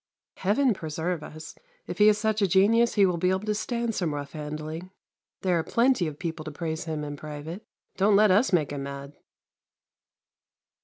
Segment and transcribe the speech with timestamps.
[0.37, 1.53] Heaven preserve us!
[1.85, 4.89] If he is such a genius he will be able to stand some rough handling.
[5.41, 7.63] There are plenty of people to praise him in private.
[7.97, 9.13] Don't let us make him mad!